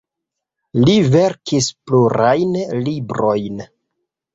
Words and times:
Li 0.87 0.95
verkis 1.17 1.69
plurajn 1.87 2.59
librojn. 2.91 3.67